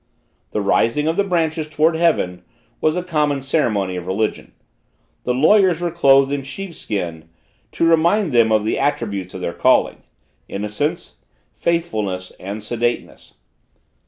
The 0.49 0.61
rising 0.61 1.07
of 1.07 1.15
the 1.15 1.23
branches 1.23 1.69
towards 1.69 1.99
Heaven, 1.99 2.41
was 2.81 2.95
a 2.95 3.03
common 3.03 3.43
ceremony 3.43 3.95
of 3.95 4.07
religion. 4.07 4.53
The 5.25 5.33
lawyers 5.35 5.79
were 5.79 5.91
clothed 5.91 6.31
in 6.31 6.41
sheep 6.41 6.73
skin, 6.73 7.29
to 7.73 7.85
remind 7.85 8.31
them 8.31 8.51
of 8.51 8.65
the 8.65 8.79
attributes 8.79 9.35
of 9.35 9.41
their 9.41 9.53
calling 9.53 10.01
innocence, 10.47 11.17
faithfulness, 11.53 12.31
and 12.39 12.63
sedateness. 12.63 13.35